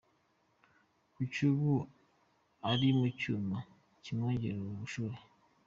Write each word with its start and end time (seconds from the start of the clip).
Kuri 1.13 1.39
ubu 1.51 1.73
ari 2.71 2.87
mu 2.97 3.07
cyuma 3.19 3.57
kimwongerera 4.03 4.63
ubushyuhe. 4.71 5.21